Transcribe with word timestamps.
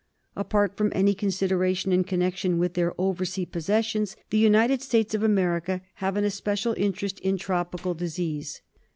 Apart 0.35 0.75
from 0.77 0.91
any 0.95 1.13
consideration 1.13 1.91
in 1.91 2.03
connection 2.03 2.57
with 2.57 2.73
their 2.73 2.99
over 2.99 3.23
sea 3.23 3.45
possessions, 3.45 4.15
the 4.31 4.39
United 4.39 4.81
States 4.81 5.13
of 5.13 5.21
America 5.21 5.79
have 6.01 6.17
an 6.17 6.23
especial 6.23 6.73
interest 6.75 7.19
in 7.19 7.37
tropical 7.37 7.93
disease. 7.93 8.63